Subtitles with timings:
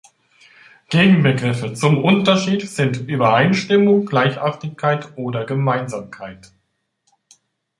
[0.89, 6.51] Gegenbegriffe zum Unterschied sind Übereinstimmung, Gleichartigkeit oder Gemeinsamkeit.